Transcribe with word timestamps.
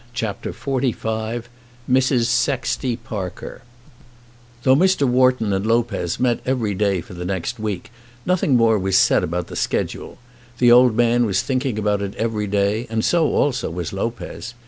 CHAPTER 0.15 0.51
XLV 0.51 1.43
Mrs. 1.87 2.25
Sexty 2.25 2.95
Parker 2.95 3.61
Though 4.63 4.75
Mr. 4.75 5.07
Wharton 5.07 5.53
and 5.53 5.63
Lopez 5.63 6.19
met 6.19 6.39
every 6.43 6.73
day 6.73 7.01
for 7.01 7.13
the 7.13 7.23
next 7.23 7.59
week, 7.59 7.91
nothing 8.25 8.55
more 8.57 8.79
was 8.79 8.97
said 8.97 9.23
about 9.23 9.45
the 9.45 9.55
schedule. 9.55 10.17
The 10.57 10.71
old 10.71 10.95
man 10.95 11.27
was 11.27 11.43
thinking 11.43 11.77
about 11.77 12.01
it 12.01 12.15
every 12.15 12.47
day, 12.47 12.87
and 12.89 13.05
so 13.05 13.27
also 13.27 13.69
was 13.69 13.93
Lopez. 13.93 14.55